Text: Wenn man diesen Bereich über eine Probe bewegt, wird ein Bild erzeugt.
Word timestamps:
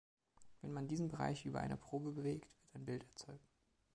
Wenn 0.63 0.71
man 0.71 0.87
diesen 0.87 1.09
Bereich 1.09 1.45
über 1.45 1.59
eine 1.59 1.77
Probe 1.77 2.11
bewegt, 2.11 2.47
wird 2.63 2.73
ein 2.73 2.85
Bild 2.85 3.03
erzeugt. 3.05 3.51